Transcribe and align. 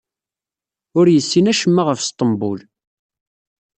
Ur 0.99 1.05
yessin 1.09 1.51
acemma 1.51 1.83
ɣef 1.85 1.99
Sṭembul. 2.09 2.59